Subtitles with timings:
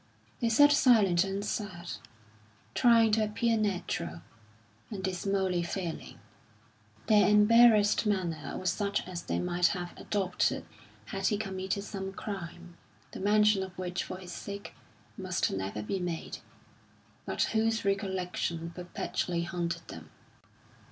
[0.39, 1.91] They sat silent and sad,
[2.73, 4.23] trying to appear natural,
[4.89, 6.17] and dismally failing;
[7.05, 10.65] their embarrassed manner was such as they might have adopted
[11.05, 12.77] had he committed some crime,
[13.11, 14.73] the mention of which for his sake
[15.19, 16.39] must never be made,
[17.27, 20.09] but whose recollection perpetually haunted them.